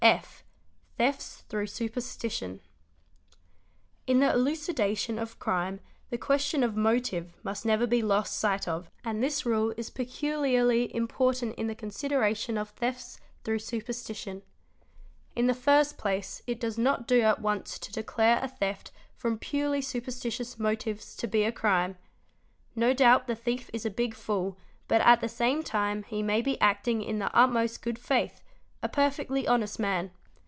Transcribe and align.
}F, 0.21 0.43
Thefts 0.97 1.43
through 1.47 1.67
superstition. 1.67 2.61
In 4.07 4.19
the 4.19 4.31
elucidation 4.33 5.19
of 5.19 5.37
crime 5.37 5.79
the 6.09 6.17
question 6.17 6.63
of 6.63 6.75
'motive 6.75 7.35
must 7.43 7.67
never 7.67 7.85
be 7.85 8.01
lost— 8.01 8.35
sight 8.39 8.67
of 8.67 8.89
and 9.05 9.21
this 9.21 9.45
rule 9.45 9.75
is 9.77 9.91
peculiarly 9.91 10.93
important 10.95 11.53
in 11.55 11.67
the 11.67 11.75
consideration 11.75 12.57
of 12.57 12.71
thefts 12.71 13.19
through 13.43 13.59
superstition. 13.59 14.41
In 15.35 15.45
the 15.45 15.53
first 15.53 15.99
place 15.99 16.41
it 16.47 16.59
does 16.59 16.79
not 16.79 17.07
do 17.07 17.21
at 17.21 17.39
once 17.39 17.77
to 17.77 17.91
declare— 17.93 18.39
a 18.43 18.47
theft 18.47 18.91
from 19.15 19.37
purely 19.37 19.81
superstitious 19.83 20.57
motives 20.57 21.15
to 21.17 21.27
be 21.27 21.43
a 21.43 21.51
crime. 21.51 21.95
No 22.75 22.91
doubt 22.93 23.27
the— 23.27 23.35
thief 23.45 23.69
is 23.71 23.85
a 23.85 23.91
big 23.91 24.15
fool 24.15 24.57
but 24.87 25.01
at 25.01 25.21
the 25.21 25.29
same 25.29 25.61
time 25.61 26.01
he 26.03 26.23
may 26.23 26.41
be 26.41 26.59
acting 26.59 27.03
in 27.03 27.19
the 27.19 27.33
utmost; 27.37 27.83
good 27.83 27.99
faith, 27.99 28.41
a 28.83 28.89
perfectly 28.89 29.47
honest 29.47 29.77
man. 29.77 30.09